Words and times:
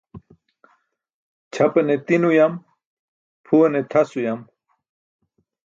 Ćʰapane 1.53 1.95
tin 2.05 2.23
uyam, 2.29 2.53
phuwane 3.45 3.79
tʰas 3.91 4.09
uyam. 4.19 4.39